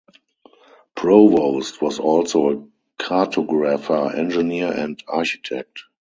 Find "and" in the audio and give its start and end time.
4.75-5.03